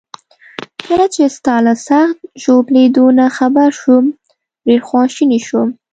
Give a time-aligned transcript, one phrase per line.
[0.87, 4.05] کله چي ستا له سخت ژوبلېدو نه خبر شوم،
[4.67, 5.69] ډیر خواشینی شوم.